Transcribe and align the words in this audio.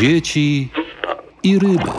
dzieci 0.00 0.68
i 1.44 1.58
ryby. 1.58 1.90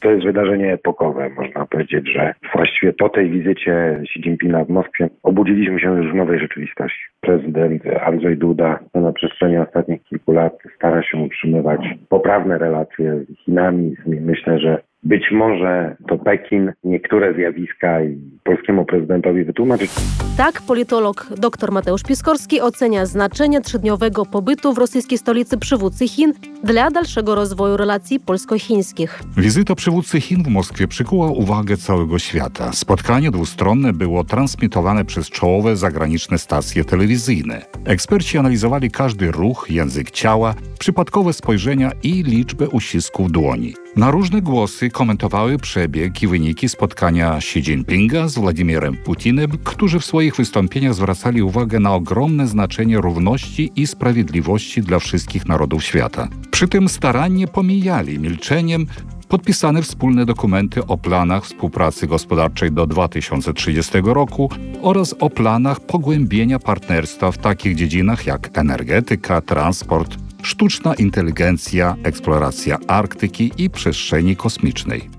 To 0.00 0.10
jest 0.10 0.24
wydarzenie 0.24 0.72
epokowe. 0.72 1.30
Można 1.36 1.66
powiedzieć, 1.66 2.12
że 2.12 2.34
właściwie 2.54 2.92
po 2.92 3.08
tej 3.08 3.30
wizycie 3.30 3.98
Xi 4.02 4.20
Jinpinga 4.20 4.64
w 4.64 4.68
Moskwie 4.68 5.08
obudziliśmy 5.22 5.80
się 5.80 5.96
już 5.96 6.12
w 6.12 6.14
nowej 6.14 6.40
rzeczywistości. 6.40 7.02
Prezydent 7.20 7.82
Andrzej 8.06 8.36
Duda 8.36 8.78
na 8.94 9.12
przestrzeni 9.12 9.58
ostatnich 9.58 10.04
kilku 10.04 10.32
lat 10.32 10.58
stara 10.76 11.02
się 11.02 11.18
utrzymywać 11.18 11.80
poprawne 12.08 12.58
relacje 12.58 13.14
z 13.14 13.44
Chinami. 13.44 13.96
Myślę, 14.06 14.58
że 14.58 14.82
być 15.02 15.22
może 15.32 15.96
to 16.08 16.18
Pekin 16.18 16.72
niektóre 16.84 17.34
zjawiska 17.34 18.02
i 18.04 18.18
polskiemu 18.44 18.84
prezydentowi 18.84 19.44
wytłumaczyć. 19.44 19.90
Tak 20.36 20.62
politolog 20.62 21.26
dr 21.38 21.72
Mateusz 21.72 22.02
Piskorski 22.02 22.60
ocenia 22.60 23.06
znaczenie 23.06 23.60
trzydniowego 23.60 24.26
pobytu 24.26 24.72
w 24.72 24.78
rosyjskiej 24.78 25.18
stolicy 25.18 25.58
przywódcy 25.58 26.08
Chin 26.08 26.32
dla 26.64 26.90
dalszego 26.90 27.34
rozwoju 27.34 27.76
relacji 27.76 28.20
polsko-chińskich. 28.20 29.22
Wizyta 29.36 29.74
przywódcy 29.74 30.20
Chin 30.20 30.42
w 30.42 30.48
Moskwie 30.48 30.88
przykuła 30.88 31.30
uwagę 31.30 31.76
całego 31.76 32.18
świata. 32.18 32.72
Spotkanie 32.72 33.30
dwustronne 33.30 33.92
było 33.92 34.24
transmitowane 34.24 35.04
przez 35.04 35.30
czołowe 35.30 35.76
zagraniczne 35.76 36.38
stacje 36.38 36.84
telewizyjne. 36.84 37.62
Eksperci 37.84 38.38
analizowali 38.38 38.90
każdy 38.90 39.30
ruch, 39.30 39.66
język 39.70 40.10
ciała, 40.10 40.54
przypadkowe 40.78 41.32
spojrzenia 41.32 41.90
i 42.02 42.22
liczbę 42.22 42.68
uścisków 42.68 43.32
dłoni. 43.32 43.74
Na 43.96 44.10
różne 44.10 44.42
głosy 44.42 44.90
komentowały 44.92 45.58
przebieg 45.58 46.22
i 46.22 46.26
wyniki 46.26 46.68
spotkania 46.68 47.36
Xi 47.36 47.58
Jinpinga 47.58 48.28
z 48.28 48.34
Władimirem 48.34 48.96
Putinem, 48.96 49.50
którzy 49.64 50.00
w 50.00 50.04
swoich 50.04 50.36
wystąpieniach 50.36 50.94
zwracali 50.94 51.42
uwagę 51.42 51.80
na 51.80 51.94
ogromne 51.94 52.46
znaczenie 52.46 53.00
równości 53.00 53.72
i 53.76 53.86
sprawiedliwości 53.86 54.82
dla 54.82 54.98
wszystkich 54.98 55.46
narodów 55.46 55.84
świata. 55.84 56.28
Przy 56.50 56.68
tym 56.68 56.88
starannie 56.88 57.48
pomijali 57.48 58.18
milczeniem 58.18 58.86
podpisane 59.28 59.82
wspólne 59.82 60.26
dokumenty 60.26 60.86
o 60.86 60.98
planach 60.98 61.44
współpracy 61.44 62.06
gospodarczej 62.06 62.72
do 62.72 62.86
2030 62.86 63.92
roku 64.04 64.50
oraz 64.82 65.14
o 65.20 65.30
planach 65.30 65.80
pogłębienia 65.80 66.58
partnerstwa 66.58 67.32
w 67.32 67.38
takich 67.38 67.74
dziedzinach 67.74 68.26
jak 68.26 68.58
energetyka, 68.58 69.40
transport, 69.40 70.16
sztuczna 70.42 70.94
inteligencja, 70.94 71.96
eksploracja 72.02 72.78
Arktyki 72.86 73.52
i 73.58 73.70
przestrzeni 73.70 74.36
kosmicznej. 74.36 75.10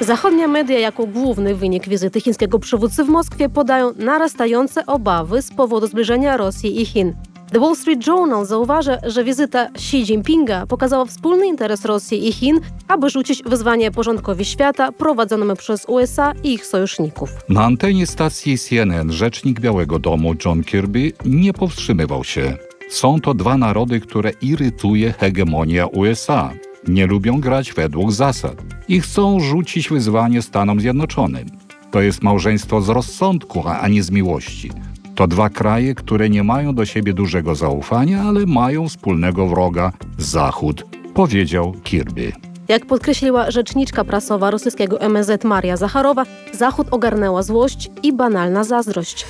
Zachodnie 0.00 0.48
media 0.48 0.78
jako 0.78 1.06
główny 1.06 1.54
wynik 1.54 1.88
wizyty 1.88 2.20
chińskiego 2.20 2.58
przywódcy 2.58 3.04
w 3.04 3.08
Moskwie 3.08 3.48
podają 3.48 3.92
narastające 3.96 4.86
obawy 4.86 5.42
z 5.42 5.50
powodu 5.50 5.86
zbliżenia 5.86 6.36
Rosji 6.36 6.82
i 6.82 6.86
Chin. 6.86 7.14
The 7.52 7.60
Wall 7.60 7.76
Street 7.76 8.06
Journal 8.06 8.46
zauważa, 8.46 8.98
że 9.06 9.24
wizyta 9.24 9.66
Xi 9.66 9.96
Jinpinga 9.96 10.66
pokazała 10.66 11.04
wspólny 11.04 11.46
interes 11.46 11.84
Rosji 11.84 12.28
i 12.28 12.32
Chin, 12.32 12.60
aby 12.88 13.10
rzucić 13.10 13.42
wyzwanie 13.42 13.90
porządkowi 13.90 14.44
świata 14.44 14.92
prowadzonemu 14.92 15.56
przez 15.56 15.84
USA 15.88 16.32
i 16.44 16.52
ich 16.52 16.66
sojuszników. 16.66 17.30
Na 17.48 17.64
antenie 17.64 18.06
stacji 18.06 18.58
CNN 18.58 19.12
rzecznik 19.12 19.60
Białego 19.60 19.98
Domu 19.98 20.34
John 20.44 20.64
Kirby 20.64 21.12
nie 21.24 21.52
powstrzymywał 21.52 22.24
się. 22.24 22.65
Są 22.88 23.20
to 23.20 23.34
dwa 23.34 23.56
narody, 23.56 24.00
które 24.00 24.30
irytuje 24.42 25.12
hegemonia 25.12 25.86
USA. 25.86 26.52
Nie 26.88 27.06
lubią 27.06 27.40
grać 27.40 27.72
według 27.72 28.12
zasad 28.12 28.62
i 28.88 29.00
chcą 29.00 29.40
rzucić 29.40 29.88
wyzwanie 29.88 30.42
Stanom 30.42 30.80
Zjednoczonym. 30.80 31.46
To 31.90 32.00
jest 32.00 32.22
małżeństwo 32.22 32.80
z 32.80 32.88
rozsądku, 32.88 33.62
a 33.68 33.88
nie 33.88 34.02
z 34.02 34.10
miłości. 34.10 34.70
To 35.14 35.26
dwa 35.26 35.50
kraje, 35.50 35.94
które 35.94 36.30
nie 36.30 36.42
mają 36.44 36.74
do 36.74 36.84
siebie 36.84 37.12
dużego 37.12 37.54
zaufania, 37.54 38.22
ale 38.22 38.46
mają 38.46 38.88
wspólnego 38.88 39.46
wroga 39.46 39.92
Zachód, 40.18 40.84
powiedział 41.14 41.74
Kirby. 41.84 42.32
Jak 42.68 42.86
podkreśliła 42.86 43.50
rzeczniczka 43.50 44.04
prasowa 44.04 44.50
rosyjskiego 44.50 45.00
MSZ 45.00 45.44
Maria 45.44 45.76
Zacharowa, 45.76 46.24
Zachód 46.52 46.86
ogarnęła 46.90 47.42
złość 47.42 47.90
i 48.02 48.12
banalna 48.12 48.64
zazdrość. 48.64 49.26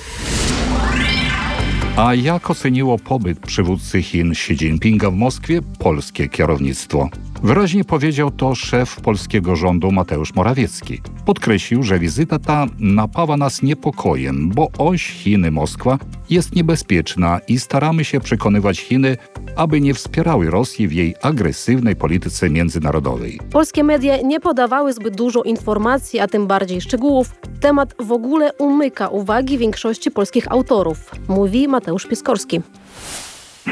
A 1.97 2.13
jak 2.13 2.49
oceniło 2.49 2.97
pobyt 2.97 3.39
przywódcy 3.39 4.01
Chin 4.01 4.31
Xi 4.31 4.53
Jinpinga 4.53 5.11
w 5.11 5.15
Moskwie 5.15 5.61
polskie 5.79 6.29
kierownictwo? 6.29 7.09
Wyraźnie 7.43 7.83
powiedział 7.83 8.31
to 8.31 8.55
szef 8.55 9.01
polskiego 9.01 9.55
rządu 9.55 9.91
Mateusz 9.91 10.33
Morawiecki. 10.33 11.01
Podkreślił, 11.25 11.83
że 11.83 11.99
wizyta 11.99 12.39
ta 12.39 12.65
napawa 12.79 13.37
nas 13.37 13.61
niepokojem, 13.61 14.49
bo 14.49 14.71
oś 14.77 15.23
Chiny-Moskwa 15.23 15.97
jest 16.29 16.55
niebezpieczna 16.55 17.39
i 17.47 17.59
staramy 17.59 18.05
się 18.05 18.19
przekonywać 18.19 18.79
Chiny, 18.79 19.17
aby 19.57 19.81
nie 19.81 19.93
wspierały 19.93 20.49
Rosji 20.49 20.87
w 20.87 20.93
jej 20.93 21.15
agresywnej 21.23 21.95
polityce 21.95 22.49
międzynarodowej. 22.49 23.39
Polskie 23.53 23.83
media 23.83 24.13
nie 24.23 24.39
podawały 24.39 24.93
zbyt 24.93 25.15
dużo 25.15 25.43
informacji, 25.43 26.19
a 26.19 26.27
tym 26.27 26.47
bardziej 26.47 26.81
szczegółów. 26.81 27.27
Temat 27.61 27.95
w 27.99 28.11
ogóle 28.11 28.53
umyka 28.59 29.07
uwagi 29.07 29.57
większości 29.57 30.11
polskich 30.11 30.51
autorów, 30.51 31.11
mówi 31.29 31.67
Mateusz 31.67 32.07
Piskorski. 32.07 32.61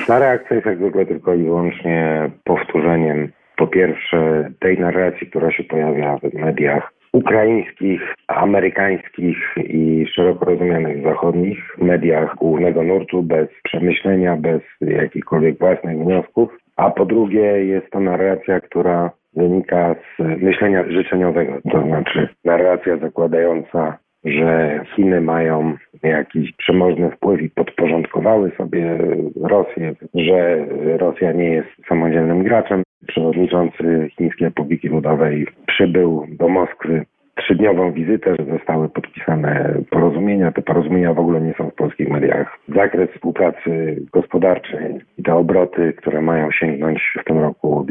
Ta 0.07 0.19
reakcja 0.19 0.55
jest 0.55 0.65
jak 0.65 0.77
zwykle 0.77 1.05
tylko 1.05 1.33
i 1.33 1.43
wyłącznie 1.43 2.31
powtórzeniem 2.43 3.31
po 3.57 3.67
pierwsze 3.67 4.49
tej 4.59 4.79
narracji, 4.79 5.27
która 5.27 5.51
się 5.51 5.63
pojawia 5.63 6.17
w 6.17 6.33
mediach 6.33 6.94
ukraińskich, 7.15 8.01
amerykańskich 8.27 9.37
i 9.57 10.05
szeroko 10.15 10.45
rozumianych 10.45 11.03
zachodnich 11.03 11.77
mediach 11.77 12.35
głównego 12.35 12.83
nurtu, 12.83 13.23
bez 13.23 13.47
przemyślenia, 13.63 14.37
bez 14.37 14.61
jakichkolwiek 14.81 15.59
własnych 15.59 15.97
wniosków. 15.97 16.49
A 16.75 16.89
po 16.89 17.05
drugie 17.05 17.65
jest 17.65 17.89
to 17.91 17.99
narracja, 17.99 18.59
która 18.59 19.11
wynika 19.35 19.95
z 19.95 20.41
myślenia 20.41 20.83
życzeniowego, 20.89 21.53
to 21.71 21.81
znaczy 21.81 22.29
narracja 22.45 22.97
zakładająca 22.97 23.97
że 24.25 24.79
Chiny 24.95 25.21
mają 25.21 25.77
jakiś 26.03 26.51
przemożny 26.57 27.11
wpływ 27.11 27.41
i 27.41 27.49
podporządkowały 27.49 28.51
sobie 28.57 28.97
Rosję, 29.41 29.95
że 30.13 30.65
Rosja 30.97 31.31
nie 31.31 31.49
jest 31.49 31.69
samodzielnym 31.87 32.43
graczem. 32.43 32.84
Przewodniczący 33.07 34.09
Chińskiej 34.17 34.45
Republiki 34.47 34.87
Ludowej 34.87 35.47
przybył 35.67 36.27
do 36.29 36.49
Moskwy 36.49 37.05
trzydniową 37.35 37.91
wizytę, 37.91 38.35
że 38.39 38.45
zostały 38.45 38.89
podpisane 38.89 39.73
porozumienia. 39.89 40.51
Te 40.51 40.61
porozumienia 40.61 41.13
w 41.13 41.19
ogóle 41.19 41.41
nie 41.41 41.53
są 41.53 41.69
w 41.69 41.75
polskich 41.75 42.09
mediach. 42.09 42.57
Zakres 42.75 43.09
współpracy 43.09 44.01
gospodarczej 44.13 44.95
i 45.17 45.23
te 45.23 45.35
obroty, 45.35 45.93
które 45.97 46.21
mają 46.21 46.51
sięgnąć 46.51 47.13
w 47.21 47.23
tym 47.23 47.39
roku 47.39 47.85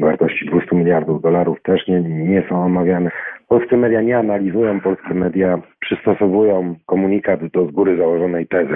wartości 0.00 0.46
200 0.46 0.76
miliardów 0.76 1.22
dolarów 1.22 1.62
też 1.62 1.88
nie, 1.88 2.00
nie 2.00 2.42
są 2.48 2.64
omawiane. 2.64 3.10
Polskie 3.48 3.76
media 3.76 4.02
nie 4.02 4.18
analizują, 4.18 4.80
polskie 4.80 5.14
media 5.14 5.58
przystosowują 5.80 6.74
komunikat 6.86 7.46
do 7.46 7.66
z 7.66 7.70
góry 7.70 7.96
założonej 7.96 8.46
tezy. 8.46 8.74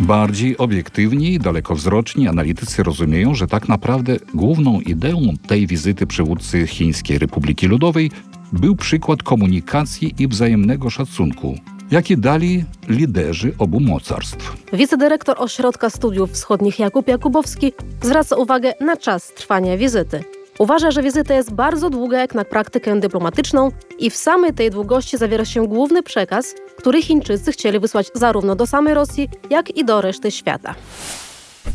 Bardziej 0.00 0.56
obiektywni 0.56 1.38
dalekowzroczni 1.38 2.28
analitycy 2.28 2.82
rozumieją, 2.82 3.34
że 3.34 3.46
tak 3.46 3.68
naprawdę 3.68 4.16
główną 4.34 4.80
ideą 4.80 5.20
tej 5.48 5.66
wizyty 5.66 6.06
przywódcy 6.06 6.66
Chińskiej 6.66 7.18
Republiki 7.18 7.66
Ludowej 7.66 8.10
był 8.52 8.76
przykład 8.76 9.22
komunikacji 9.22 10.14
i 10.18 10.28
wzajemnego 10.28 10.90
szacunku, 10.90 11.54
jakie 11.90 12.16
dali 12.16 12.64
liderzy 12.88 13.52
obu 13.58 13.80
mocarstw. 13.80 14.56
Wicedyrektor 14.72 15.36
Ośrodka 15.38 15.90
Studiów 15.90 16.30
Wschodnich 16.30 16.78
Jakub 16.78 17.08
Jakubowski 17.08 17.72
zwraca 18.02 18.36
uwagę 18.36 18.74
na 18.80 18.96
czas 18.96 19.34
trwania 19.34 19.76
wizyty. 19.76 20.35
Uważa, 20.58 20.90
że 20.90 21.02
wizyta 21.02 21.34
jest 21.34 21.54
bardzo 21.54 21.90
długa 21.90 22.18
jak 22.18 22.34
na 22.34 22.44
praktykę 22.44 23.00
dyplomatyczną 23.00 23.70
i 23.98 24.10
w 24.10 24.16
samej 24.16 24.52
tej 24.52 24.70
długości 24.70 25.18
zawiera 25.18 25.44
się 25.44 25.66
główny 25.66 26.02
przekaz, 26.02 26.54
który 26.76 27.02
Chińczycy 27.02 27.52
chcieli 27.52 27.80
wysłać 27.80 28.10
zarówno 28.14 28.56
do 28.56 28.66
samej 28.66 28.94
Rosji, 28.94 29.28
jak 29.50 29.76
i 29.76 29.84
do 29.84 30.00
reszty 30.00 30.30
świata. 30.30 30.74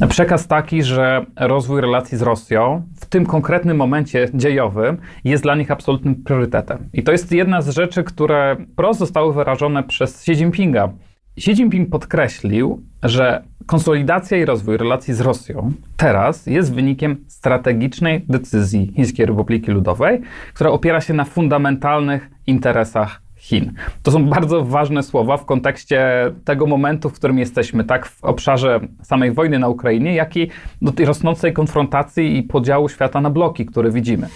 Przekaz 0.09 0.47
taki, 0.47 0.83
że 0.83 1.25
rozwój 1.39 1.81
relacji 1.81 2.17
z 2.17 2.21
Rosją 2.21 2.83
w 3.01 3.05
tym 3.05 3.25
konkretnym 3.25 3.77
momencie 3.77 4.29
dziejowym 4.33 4.97
jest 5.23 5.43
dla 5.43 5.55
nich 5.55 5.71
absolutnym 5.71 6.23
priorytetem. 6.23 6.89
I 6.93 7.03
to 7.03 7.11
jest 7.11 7.31
jedna 7.31 7.61
z 7.61 7.69
rzeczy, 7.69 8.03
które 8.03 8.57
wprost 8.73 8.99
zostały 8.99 9.33
wyrażone 9.33 9.83
przez 9.83 10.15
Xi 10.15 10.31
Jinpinga. 10.31 10.89
Xi 11.37 11.51
Jinping 11.51 11.89
podkreślił, 11.89 12.81
że 13.03 13.43
konsolidacja 13.65 14.37
i 14.37 14.45
rozwój 14.45 14.77
relacji 14.77 15.13
z 15.13 15.21
Rosją 15.21 15.71
teraz 15.97 16.47
jest 16.47 16.73
wynikiem 16.73 17.17
strategicznej 17.27 18.25
decyzji 18.29 18.91
Chińskiej 18.95 19.25
Republiki 19.25 19.71
Ludowej, 19.71 20.21
która 20.53 20.69
opiera 20.69 21.01
się 21.01 21.13
na 21.13 21.25
fundamentalnych 21.25 22.29
interesach 22.47 23.21
Chin. 23.37 23.73
To 24.03 24.11
są 24.11 24.25
bardzo 24.25 24.65
ważne 24.65 25.03
słowa 25.03 25.37
w 25.37 25.45
kontekście 25.45 26.31
tego 26.45 26.65
momentu, 26.67 27.09
w 27.09 27.13
którym 27.13 27.39
jesteśmy, 27.39 27.83
tak 27.83 28.05
w 28.05 28.23
obszarze 28.23 28.79
samej 29.03 29.31
wojny 29.31 29.59
na 29.59 29.67
Ukrainie, 29.67 30.15
jak 30.15 30.37
i 30.37 30.49
do 30.81 30.91
tej 30.91 31.05
rosnącej 31.05 31.53
konfrontacji 31.53 32.37
i 32.37 32.43
podziału 32.43 32.89
świata 32.89 33.21
na 33.21 33.29
bloki, 33.29 33.65
które 33.65 33.91
widzimy. 33.91 34.27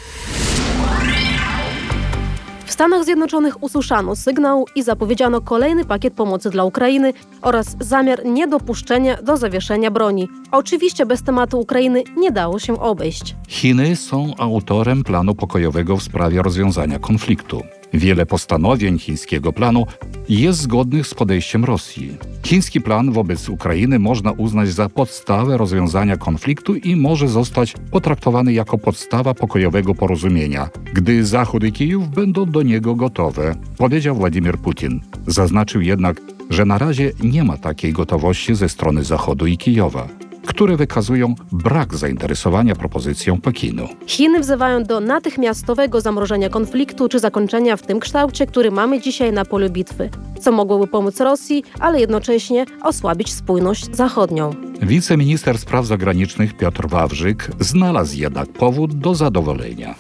Stanach 2.76 3.04
Zjednoczonych 3.04 3.64
usłyszano 3.64 4.16
sygnał 4.16 4.66
i 4.76 4.84
zapowiedziano 4.84 5.42
kolejny 5.42 5.86
pakiet 5.86 6.14
pomocy 6.14 6.50
dla 6.50 6.64
Ukrainy 6.64 7.14
oraz 7.42 7.76
zamiar 7.80 8.26
niedopuszczenia 8.26 9.22
do 9.22 9.38
zawieszenia 9.38 9.92
broni. 9.92 10.30
Oczywiście 10.52 11.06
bez 11.06 11.24
tematu 11.24 11.60
Ukrainy 11.60 12.04
nie 12.18 12.32
dało 12.32 12.60
się 12.60 12.80
obejść. 12.82 13.36
Chiny 13.48 13.96
są 13.96 14.34
autorem 14.38 15.04
planu 15.04 15.36
pokojowego 15.36 15.98
w 15.98 16.04
sprawie 16.04 16.42
rozwiązania 16.42 17.00
konfliktu. 17.00 17.62
Wiele 17.94 18.26
postanowień 18.26 19.00
chińskiego 19.00 19.54
planu 19.54 19.86
jest 20.30 20.60
zgodnych 20.60 21.08
z 21.08 21.14
podejściem 21.14 21.66
Rosji. 21.66 22.18
Chiński 22.44 22.82
plan 22.82 23.12
wobec 23.12 23.50
Ukrainy 23.50 24.00
można 24.00 24.32
uznać 24.32 24.70
za 24.70 24.90
podstawę 24.90 25.58
rozwiązania 25.58 26.18
konfliktu 26.18 26.76
i 26.76 26.96
może 26.96 27.28
zostać 27.28 27.74
potraktowany 27.92 28.54
jako 28.54 28.78
podstawa 28.78 29.34
pokojowego 29.34 29.96
porozumienia, 29.96 30.70
gdy 30.94 31.26
Zachód 31.26 31.64
i 31.64 31.72
Kijów 31.72 32.10
będą 32.10 32.46
do 32.46 32.62
niego 32.62 32.96
gotowe, 32.96 33.56
powiedział 33.78 34.16
Władimir 34.16 34.58
Putin. 34.58 35.02
Zaznaczył 35.28 35.82
jednak, 35.82 36.22
że 36.50 36.66
na 36.66 36.78
razie 36.78 37.12
nie 37.24 37.44
ma 37.44 37.58
takiej 37.58 37.94
gotowości 37.94 38.56
ze 38.56 38.70
strony 38.70 39.04
Zachodu 39.04 39.46
i 39.46 39.58
Kijowa 39.58 40.25
które 40.46 40.78
wykazują 40.78 41.36
brak 41.52 41.96
zainteresowania 41.96 42.76
propozycją 42.76 43.42
Pekinu. 43.42 43.88
Chiny 44.08 44.40
wzywają 44.40 44.84
do 44.84 45.00
natychmiastowego 45.00 46.02
zamrożenia 46.02 46.50
konfliktu 46.50 47.10
czy 47.10 47.20
zakończenia 47.20 47.78
w 47.78 47.82
tym 47.82 48.00
kształcie, 48.00 48.48
który 48.48 48.72
mamy 48.72 49.02
dzisiaj 49.02 49.34
na 49.34 49.46
polu 49.46 49.70
bitwy, 49.70 50.10
co 50.42 50.52
mogłoby 50.52 50.88
pomóc 50.88 51.20
Rosji, 51.20 51.64
ale 51.80 52.00
jednocześnie 52.00 52.66
osłabić 52.84 53.34
spójność 53.34 53.96
zachodnią. 53.96 54.54
Wiceminister 54.82 55.58
spraw 55.58 55.86
zagranicznych 55.86 56.58
Piotr 56.58 56.88
Wawrzyk 56.88 57.52
znalazł 57.60 58.18
jednak 58.18 58.48
powód 58.54 58.94
do 58.94 59.16
zadowolenia. 59.16 59.96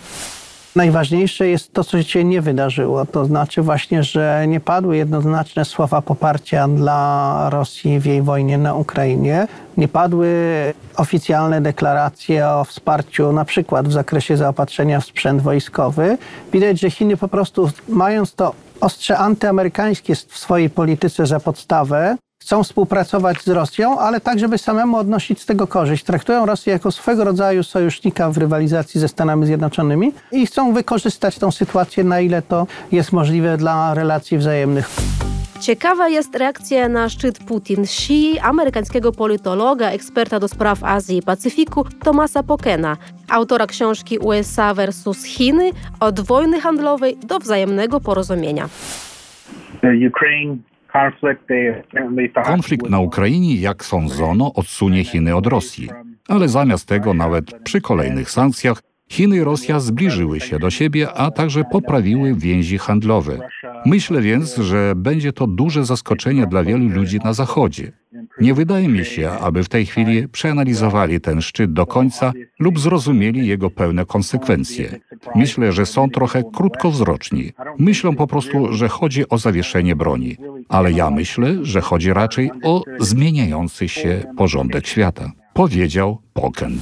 Najważniejsze 0.76 1.48
jest 1.48 1.74
to, 1.74 1.84
co 1.84 2.04
się 2.04 2.24
nie 2.24 2.42
wydarzyło. 2.42 3.06
To 3.06 3.26
znaczy 3.26 3.62
właśnie, 3.62 4.04
że 4.04 4.46
nie 4.48 4.60
padły 4.60 4.98
jednoznaczne 4.98 5.66
słowa 5.66 6.02
poparcia 6.02 6.68
dla 6.68 7.50
Rosji 7.50 8.00
w 8.00 8.06
jej 8.06 8.22
wojnie 8.22 8.58
na 8.58 8.74
Ukrainie. 8.74 9.48
Nie 9.78 9.88
padły 9.88 10.30
oficjalne 10.96 11.62
deklaracje 11.62 12.48
o 12.48 12.64
wsparciu, 12.64 13.32
na 13.32 13.46
przykład 13.46 13.88
w 13.88 13.92
zakresie 13.92 14.38
zaopatrzenia 14.38 15.00
w 15.00 15.06
sprzęt 15.06 15.42
wojskowy. 15.42 16.18
Widać, 16.54 16.80
że 16.80 16.92
Chiny 16.92 17.18
po 17.18 17.28
prostu, 17.28 17.70
mając 17.90 18.36
to 18.36 18.54
ostrze 18.82 19.18
antyamerykańskie 19.18 20.16
w 20.16 20.38
swojej 20.38 20.70
polityce 20.70 21.26
za 21.26 21.40
podstawę, 21.40 22.18
chcą 22.46 22.64
współpracować 22.64 23.42
z 23.42 23.48
Rosją, 23.48 24.00
ale 24.00 24.22
tak, 24.22 24.40
żeby 24.40 24.58
samemu 24.58 24.98
odnosić 24.98 25.42
z 25.42 25.46
tego 25.46 25.68
korzyść. 25.68 26.04
Traktują 26.04 26.46
Rosję 26.46 26.74
jako 26.74 26.92
swego 26.92 27.24
rodzaju 27.24 27.64
sojusznika 27.64 28.30
w 28.30 28.38
rywalizacji 28.38 29.00
ze 29.00 29.08
Stanami 29.08 29.46
Zjednoczonymi 29.46 30.12
i 30.32 30.46
chcą 30.46 30.74
wykorzystać 30.74 31.40
tą 31.40 31.52
sytuację, 31.52 32.04
na 32.04 32.20
ile 32.20 32.42
to 32.42 32.68
jest 32.92 33.12
możliwe 33.12 33.58
dla 33.58 33.94
relacji 33.94 34.38
wzajemnych. 34.38 34.90
Ciekawa 35.60 36.10
jest 36.10 36.36
reakcja 36.36 36.90
na 36.90 37.10
szczyt 37.10 37.40
Putin-Xi 37.40 38.40
amerykańskiego 38.42 39.12
politologa, 39.12 39.90
eksperta 39.90 40.40
do 40.40 40.48
spraw 40.48 40.84
Azji 40.84 41.18
i 41.18 41.22
Pacyfiku 41.22 41.86
Tomasa 42.04 42.44
Pokena, 42.44 42.98
autora 43.30 43.68
książki 43.68 44.20
USA 44.20 44.74
versus 44.74 45.24
Chiny 45.24 45.72
od 46.00 46.20
wojny 46.20 46.62
handlowej 46.62 47.18
do 47.28 47.40
wzajemnego 47.40 48.00
porozumienia. 48.00 48.70
Ukraine 50.08 50.58
Konflikt 52.44 52.90
na 52.90 53.00
Ukrainie, 53.00 53.56
jak 53.56 53.86
sądzono, 53.86 54.54
odsunie 54.54 55.04
Chiny 55.04 55.36
od 55.36 55.48
Rosji. 55.48 55.90
Ale 56.28 56.50
zamiast 56.50 56.88
tego, 56.88 57.14
nawet 57.14 57.64
przy 57.64 57.82
kolejnych 57.82 58.32
sankcjach, 58.32 58.82
Chiny 59.10 59.38
i 59.38 59.44
Rosja 59.44 59.80
zbliżyły 59.80 60.40
się 60.40 60.60
do 60.60 60.70
siebie, 60.70 61.14
a 61.14 61.32
także 61.32 61.64
poprawiły 61.64 62.36
więzi 62.36 62.78
handlowe. 62.78 63.40
Myślę 63.86 64.22
więc, 64.22 64.56
że 64.58 64.94
będzie 64.96 65.34
to 65.34 65.48
duże 65.48 65.86
zaskoczenie 65.86 66.48
dla 66.48 66.64
wielu 66.64 66.90
ludzi 66.90 67.20
na 67.24 67.34
Zachodzie. 67.34 67.92
Nie 68.42 68.54
wydaje 68.54 68.88
mi 68.88 69.06
się, 69.06 69.32
aby 69.32 69.64
w 69.64 69.70
tej 69.70 69.86
chwili 69.86 70.28
przeanalizowali 70.28 71.22
ten 71.22 71.42
szczyt 71.42 71.74
do 71.74 71.86
końca 71.86 72.34
lub 72.60 72.80
zrozumieli 72.80 73.48
jego 73.48 73.70
pełne 73.70 74.06
konsekwencje. 74.06 75.00
Myślę, 75.36 75.72
że 75.72 75.86
są 75.86 76.10
trochę 76.10 76.44
krótkowzroczni. 76.54 77.52
Myślą 77.80 78.16
po 78.16 78.28
prostu, 78.28 78.74
że 78.74 78.88
chodzi 78.88 79.30
o 79.30 79.38
zawieszenie 79.38 79.96
broni. 79.96 80.38
Ale 80.70 80.92
ja 80.92 81.10
myślę, 81.10 81.56
że 81.62 81.82
chodzi 81.82 82.14
raczej 82.14 82.52
o 82.64 82.84
zmieniający 83.00 83.90
się 83.90 84.24
porządek 84.38 84.88
świata. 84.88 85.32
Powiedział 85.54 86.18
Poken. 86.34 86.80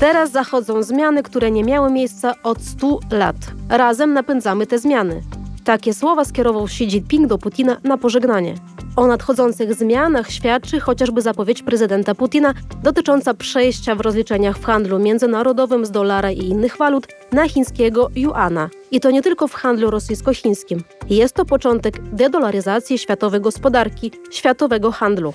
Teraz 0.00 0.32
zachodzą 0.32 0.82
zmiany, 0.82 1.22
które 1.22 1.50
nie 1.50 1.64
miały 1.64 1.90
miejsca 1.92 2.34
od 2.42 2.62
100 2.62 3.00
lat. 3.10 3.36
Razem 3.68 4.12
napędzamy 4.12 4.66
te 4.66 4.78
zmiany. 4.78 5.22
Takie 5.66 5.94
słowa 5.94 6.24
skierował 6.24 6.64
Xi 6.64 6.84
Jinping 6.84 7.26
do 7.26 7.38
Putina 7.38 7.76
na 7.84 7.98
pożegnanie. 7.98 8.54
O 8.96 9.06
nadchodzących 9.06 9.74
zmianach 9.74 10.30
świadczy 10.30 10.80
chociażby 10.80 11.22
zapowiedź 11.22 11.62
prezydenta 11.62 12.14
Putina 12.14 12.54
dotycząca 12.82 13.34
przejścia 13.34 13.94
w 13.94 14.00
rozliczeniach 14.00 14.58
w 14.58 14.64
handlu 14.64 14.98
międzynarodowym 14.98 15.86
z 15.86 15.90
dolara 15.90 16.30
i 16.30 16.38
innych 16.38 16.76
walut 16.76 17.06
na 17.32 17.48
chińskiego 17.48 18.10
juana. 18.16 18.70
I 18.90 19.00
to 19.00 19.10
nie 19.10 19.22
tylko 19.22 19.48
w 19.48 19.54
handlu 19.54 19.90
rosyjsko-chińskim. 19.90 20.80
Jest 21.10 21.34
to 21.34 21.44
początek 21.44 22.02
dedolaryzacji 22.02 22.98
światowej 22.98 23.40
gospodarki, 23.40 24.10
światowego 24.30 24.92
handlu. 24.92 25.32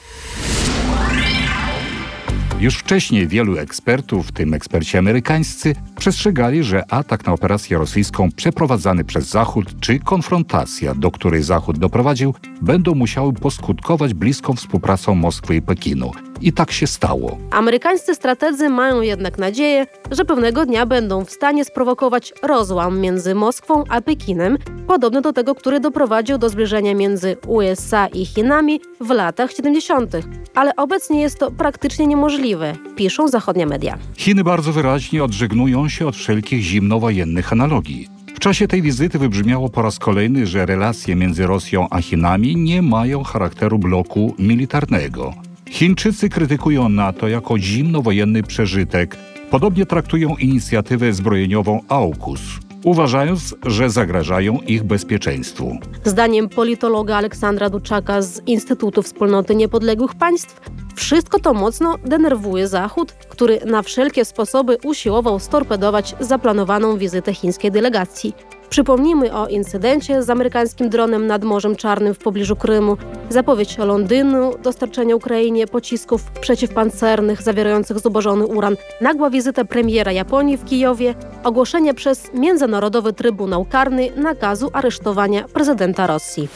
Już 2.62 2.78
wcześniej 2.78 3.28
wielu 3.28 3.58
ekspertów, 3.58 4.28
w 4.28 4.31
tym 4.31 4.54
eksperci 4.54 4.98
amerykańscy, 4.98 5.75
przestrzegali, 5.98 6.63
że 6.63 6.92
atak 6.94 7.25
na 7.25 7.34
operację 7.34 7.78
rosyjską 7.78 8.31
przeprowadzany 8.31 9.04
przez 9.04 9.30
Zachód 9.30 9.80
czy 9.80 10.00
konfrontacja, 10.00 10.96
do 10.96 11.12
której 11.12 11.44
Zachód 11.44 11.80
doprowadził, 11.80 12.34
będą 12.62 12.96
musiały 12.96 13.34
poskutkować 13.34 14.13
bliską 14.13 14.54
współpracą 14.54 15.16
Moskwy 15.16 15.56
i 15.56 15.62
Pekinu. 15.62 16.12
I 16.42 16.54
tak 16.54 16.72
się 16.72 16.88
stało. 16.88 17.38
Amerykańscy 17.52 18.16
strategzy 18.16 18.70
mają 18.70 19.02
jednak 19.02 19.38
nadzieję, 19.38 19.86
że 20.12 20.26
pewnego 20.26 20.66
dnia 20.66 20.86
będą 20.86 21.26
w 21.26 21.32
stanie 21.32 21.66
sprowokować 21.66 22.34
rozłam 22.44 23.00
między 23.00 23.36
Moskwą 23.36 23.84
a 23.90 24.02
Pekinem, 24.02 24.58
podobny 24.88 25.22
do 25.22 25.34
tego, 25.34 25.56
który 25.56 25.80
doprowadził 25.80 26.38
do 26.38 26.50
zbliżenia 26.50 26.96
między 26.96 27.38
USA 27.48 28.08
i 28.08 28.26
Chinami 28.26 28.82
w 29.02 29.10
latach 29.10 29.52
70. 29.52 30.12
Ale 30.56 30.76
obecnie 30.76 31.22
jest 31.22 31.40
to 31.40 31.52
praktycznie 31.52 32.08
niemożliwe, 32.08 32.74
piszą 32.96 33.28
zachodnie 33.28 33.66
media. 33.66 33.98
Chiny 34.18 34.44
bardzo 34.44 34.72
wyraźnie 34.72 35.24
odżegnują 35.24 35.90
się 35.90 36.08
od 36.08 36.16
wszelkich 36.16 36.62
zimnowojennych 36.62 37.54
analogii. 37.54 38.08
W 38.36 38.40
czasie 38.40 38.68
tej 38.68 38.82
wizyty 38.82 39.20
wybrzmiało 39.20 39.70
po 39.70 39.82
raz 39.82 40.00
kolejny, 40.00 40.48
że 40.48 40.66
relacje 40.66 41.16
między 41.16 41.48
Rosją 41.48 41.88
a 41.90 42.02
Chinami 42.02 42.56
nie 42.56 42.81
mają 42.81 43.24
charakteru 43.24 43.80
bloku 43.80 44.36
militarnego. 44.40 45.33
Chińczycy 45.71 46.30
krytykują 46.30 46.90
NATO 46.90 47.28
jako 47.28 47.59
zimnowojenny 47.59 48.44
przeżytek. 48.44 49.18
Podobnie 49.49 49.85
traktują 49.85 50.35
inicjatywę 50.35 51.13
zbrojeniową 51.13 51.80
AUKUS, 51.87 52.42
uważając, 52.83 53.56
że 53.66 53.90
zagrażają 53.90 54.59
ich 54.68 54.83
bezpieczeństwu. 54.83 55.78
Zdaniem 56.06 56.49
politologa 56.49 57.16
Aleksandra 57.18 57.69
Duczaka 57.69 58.21
z 58.21 58.42
Instytutu 58.47 59.01
Wspólnoty 59.01 59.56
Niepodległych 59.56 60.16
Państw, 60.16 60.61
wszystko 60.95 61.40
to 61.40 61.54
mocno 61.54 61.97
denerwuje 62.06 62.68
Zachód, 62.68 63.11
który 63.11 63.59
na 63.66 63.81
wszelkie 63.81 64.25
sposoby 64.25 64.78
usiłował 64.83 65.40
storpedować 65.40 66.16
zaplanowaną 66.19 66.97
wizytę 66.97 67.33
chińskiej 67.33 67.71
delegacji. 67.71 68.33
Przypomnijmy 68.71 69.33
o 69.33 69.47
incydencie 69.47 70.23
z 70.23 70.30
amerykańskim 70.30 70.90
dronem 70.90 71.28
nad 71.28 71.44
Morzem 71.44 71.75
Czarnym 71.75 72.13
w 72.13 72.18
pobliżu 72.18 72.56
Krymu, 72.56 72.97
zapowiedź 73.30 73.78
Londynu 73.78 74.54
dostarczenia 74.63 75.16
Ukrainie 75.16 75.68
pocisków 75.68 76.31
przeciwpancernych 76.31 77.42
zawierających 77.42 77.99
zubożony 77.99 78.45
uran, 78.45 78.75
nagła 79.01 79.30
wizyta 79.30 79.66
premiera 79.66 80.11
Japonii 80.11 80.57
w 80.57 80.66
Kijowie, 80.66 81.16
ogłoszenie 81.44 81.94
przez 81.94 82.33
Międzynarodowy 82.33 83.13
Trybunał 83.13 83.66
Karny 83.66 84.11
nakazu 84.16 84.69
aresztowania 84.73 85.44
prezydenta 85.54 86.07
Rosji 86.07 86.47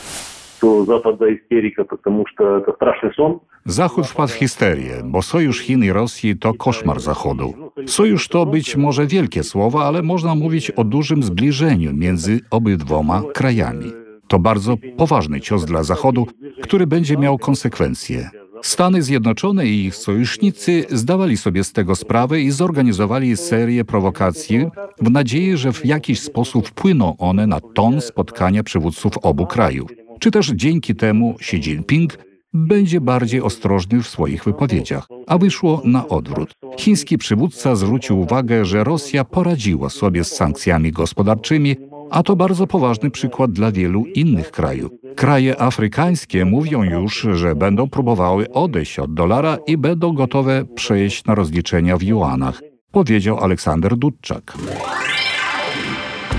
что 0.64 0.85
Запад 0.85 1.19
за 1.19 1.35
истерика, 1.35 1.85
потому 1.85 2.26
что 2.26 2.59
это 2.59 2.73
страшный 2.73 3.14
сон. 3.16 3.40
Zachód 3.64 4.07
wpadł 4.07 4.33
w 4.33 4.35
histerię, 4.35 5.02
bo 5.04 5.23
sojusz 5.23 5.61
Chin 5.61 5.85
i 5.85 5.90
Rosji 5.90 6.37
to 6.37 6.54
koszmar 6.54 7.00
Zachodu. 7.00 7.54
Sojusz 7.87 8.28
to 8.28 8.47
być 8.47 8.76
może 8.76 9.07
wielkie 9.07 9.42
słowa, 9.42 9.85
ale 9.85 10.02
można 10.02 10.35
mówić 10.35 10.71
o 10.71 10.85
dużym 10.85 11.23
zbliżeniu 11.23 11.92
między 11.95 12.40
obydwoma 12.50 13.23
krajami. 13.35 13.92
To 14.28 14.38
bardzo 14.38 14.76
poważny 14.97 15.40
cios 15.40 15.64
dla 15.64 15.83
Zachodu, 15.83 16.26
który 16.62 16.87
będzie 16.87 17.16
miał 17.16 17.38
konsekwencje. 17.38 18.30
Stany 18.62 19.02
Zjednoczone 19.02 19.66
i 19.66 19.85
ich 19.85 19.95
sojusznicy 19.95 20.85
zdawali 20.88 21.37
sobie 21.37 21.64
z 21.64 21.73
tego 21.73 21.95
sprawę 21.95 22.40
i 22.40 22.50
zorganizowali 22.50 23.37
serię 23.37 23.85
prowokacji 23.85 24.66
w 25.00 25.11
nadziei, 25.11 25.57
że 25.57 25.73
w 25.73 25.87
jakiś 25.87 26.21
sposób 26.21 26.69
wpłyną 26.69 27.16
one 27.19 27.47
na 27.47 27.61
ton 27.61 28.00
spotkania 28.00 28.62
przywódców 28.62 29.19
obu 29.23 29.47
krajów 29.47 29.90
czy 30.19 30.31
też 30.31 30.48
dzięki 30.55 30.95
temu 30.95 31.36
Xi 31.39 31.55
Jinping 31.55 32.17
będzie 32.53 33.01
bardziej 33.01 33.41
ostrożny 33.41 34.03
w 34.03 34.07
swoich 34.07 34.43
wypowiedziach, 34.43 35.07
a 35.27 35.38
wyszło 35.38 35.81
na 35.86 36.07
odwrót. 36.07 36.53
Chiński 36.79 37.17
przywódca 37.17 37.75
zwrócił 37.75 38.19
uwagę, 38.19 38.65
że 38.65 38.84
Rosja 38.84 39.24
poradziła 39.24 39.89
sobie 39.89 40.24
z 40.24 40.36
sankcjami 40.36 40.91
gospodarczymi 40.91 41.75
A 42.12 42.24
to 42.24 42.36
bardzo 42.36 42.67
poważny 42.67 43.12
przykład 43.12 43.51
dla 43.51 43.72
wielu 43.72 44.05
innych 44.05 44.51
krajów. 44.51 44.91
Kraje 45.15 45.62
afrykańskie 45.62 46.45
mówią 46.45 46.84
już, 46.84 47.27
że 47.34 47.55
będą 47.55 47.89
próbowały 47.89 48.51
odejść 48.51 49.00
od 49.00 49.13
dolara 49.13 49.57
i 49.67 49.77
będą 49.77 50.13
gotowe 50.13 50.65
przejść 50.75 51.25
na 51.25 51.36
rozliczenia 51.36 51.98
w 51.98 52.03
juanach, 52.03 52.62
powiedział 52.91 53.39
Aleksander 53.39 53.98
Dudczak. 53.98 54.53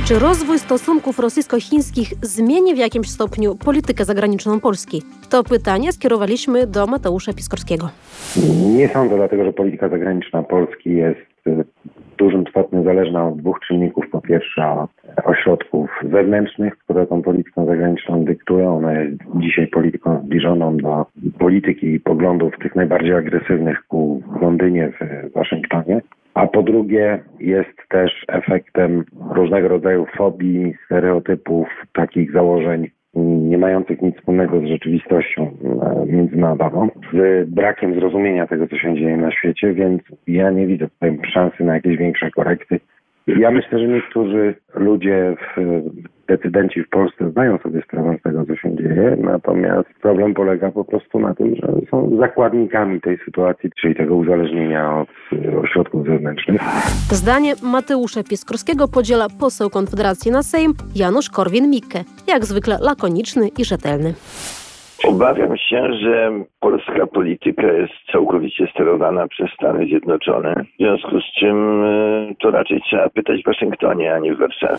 Czy 0.08 0.18
rozwój 0.18 0.58
stosunków 0.58 1.18
rosyjsko-chińskich 1.18 2.08
zmieni 2.22 2.74
w 2.74 2.78
jakimś 2.78 3.10
stopniu 3.10 3.54
politykę 3.54 4.04
zagraniczną 4.04 4.60
Polski? 4.60 5.02
To 5.30 5.44
pytanie 5.44 5.92
skierowaliśmy 5.92 6.66
do 6.66 6.86
Mateusza 6.86 7.32
Piskorskiego. 7.32 7.88
Nie 8.76 8.88
sądzę, 8.88 9.16
dlatego 9.16 9.44
że 9.44 9.52
polityka 9.52 9.88
zagraniczna 9.88 10.42
Polski 10.42 10.94
jest 10.94 11.35
w 11.46 11.64
dużym 12.18 12.44
stopniu 12.46 12.84
zależna 12.84 13.28
od 13.28 13.36
dwóch 13.36 13.60
czynników. 13.60 14.10
Po 14.10 14.20
pierwsze 14.20 14.70
od 14.70 14.90
ośrodków 15.24 15.90
zewnętrznych, 16.12 16.78
które 16.78 17.06
tą 17.06 17.22
polityką 17.22 17.66
zagraniczną 17.66 18.24
dyktują. 18.24 18.76
Ona 18.76 18.92
jest 18.92 19.16
dzisiaj 19.34 19.66
polityką 19.66 20.22
zbliżoną 20.24 20.76
do 20.76 21.06
polityki 21.38 21.86
i 21.86 22.00
poglądów 22.00 22.58
tych 22.58 22.74
najbardziej 22.74 23.14
agresywnych 23.14 23.82
ku 23.88 24.22
w 24.38 24.42
Londynie, 24.42 24.92
w 25.00 25.32
Waszyngtonie. 25.32 26.00
A 26.34 26.46
po 26.46 26.62
drugie 26.62 27.18
jest 27.40 27.88
też 27.88 28.24
efektem 28.28 29.04
różnego 29.30 29.68
rodzaju 29.68 30.06
fobii, 30.16 30.74
stereotypów, 30.84 31.68
takich 31.92 32.32
założeń 32.32 32.90
nie 33.22 33.58
mających 33.58 34.02
nic 34.02 34.16
wspólnego 34.16 34.60
z 34.60 34.64
rzeczywistością 34.64 35.42
e, 35.42 36.06
międzynarodową, 36.06 36.88
z 37.12 37.50
brakiem 37.50 37.94
zrozumienia 37.94 38.46
tego, 38.46 38.68
co 38.68 38.78
się 38.78 38.94
dzieje 38.94 39.16
na 39.16 39.30
świecie, 39.30 39.74
więc 39.74 40.02
ja 40.26 40.50
nie 40.50 40.66
widzę 40.66 40.88
tutaj 40.88 41.18
szansy 41.32 41.64
na 41.64 41.74
jakieś 41.74 41.96
większe 41.96 42.30
korekty. 42.30 42.80
Ja 43.26 43.50
myślę, 43.50 43.78
że 43.78 43.88
niektórzy 43.88 44.54
ludzie, 44.74 45.36
w, 45.56 45.60
decydenci 46.28 46.82
w 46.82 46.88
Polsce 46.88 47.30
zdają 47.30 47.58
sobie 47.58 47.82
sprawę 47.82 48.16
z 48.20 48.22
tego, 48.22 48.46
co 48.46 48.56
się 48.56 48.76
dzieje, 48.76 49.16
natomiast 49.20 49.88
problem 50.02 50.34
polega 50.34 50.70
po 50.70 50.84
prostu 50.84 51.20
na 51.20 51.34
tym, 51.34 51.56
że 51.56 51.68
są 51.90 52.16
zakładnikami 52.20 53.00
tej 53.00 53.18
sytuacji, 53.24 53.70
czyli 53.80 53.94
tego 53.94 54.16
uzależnienia 54.16 55.00
od 55.00 55.08
ośrodków 55.64 56.06
zewnętrznych. 56.06 56.60
Zdanie 57.10 57.54
Mateusza 57.62 58.22
Piskorskiego 58.22 58.88
podziela 58.88 59.26
poseł 59.40 59.70
Konfederacji 59.70 60.32
na 60.32 60.42
Sejm 60.42 60.72
Janusz 60.94 61.30
Korwin-Mikke, 61.30 62.04
jak 62.28 62.44
zwykle 62.44 62.78
lakoniczny 62.80 63.48
i 63.58 63.64
rzetelny. 63.64 64.14
Obawiam 65.06 65.56
się, 65.56 65.92
że 66.02 66.30
polska 66.60 67.06
polityka 67.06 67.66
jest 67.72 67.92
całkowicie 68.12 68.66
sterowana 68.74 69.28
przez 69.28 69.50
Stany 69.50 69.86
Zjednoczone, 69.86 70.64
w 70.74 70.82
związku 70.82 71.20
z 71.20 71.40
czym 71.40 71.84
y, 71.84 72.36
to 72.40 72.50
raczej 72.50 72.82
trzeba 72.82 73.08
pytać 73.08 73.42
w 73.42 73.46
Waszyngtonie, 73.46 74.14
a 74.14 74.18
nie 74.18 74.34
w 74.34 74.38
Warszawie. 74.38 74.78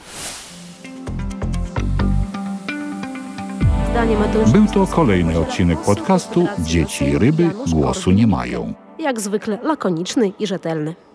Był 4.54 4.66
to 4.74 4.96
kolejny 4.96 5.40
odcinek 5.40 5.78
podcastu 5.86 6.48
Dzieci 6.60 7.06
Sejm 7.06 7.18
ryby 7.18 7.44
głosu 7.74 8.12
nie 8.12 8.28
mają. 8.28 8.74
Jak 9.00 9.20
zwykle 9.20 9.58
lakoniczny 9.64 10.32
i 10.40 10.48
rzetelny. 10.48 11.07